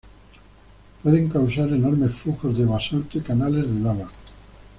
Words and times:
Pueden 1.03 1.29
causar 1.29 1.69
enormes 1.71 2.15
flujos 2.15 2.57
de 2.57 2.65
basalto 2.65 3.19
y 3.19 3.21
canales 3.21 3.71
de 3.71 3.79
lava. 3.81 4.07